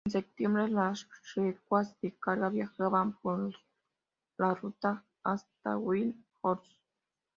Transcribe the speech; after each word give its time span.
En 0.03 0.11
septiembre, 0.13 0.67
las 0.67 1.07
recuas 1.35 1.95
de 2.01 2.15
carga 2.17 2.49
viajaban 2.49 3.13
por 3.19 3.53
la 4.39 4.55
ruta 4.55 5.05
hasta 5.21 5.77
Wild 5.77 6.15
Horse. 6.41 6.73